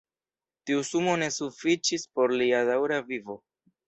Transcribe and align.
Tiu 0.69 0.79
sumo 0.87 1.11
ne 1.23 1.27
sufiĉis 1.35 2.05
por 2.15 2.33
lia 2.39 2.63
daŭra 2.71 2.99
vivo. 3.11 3.37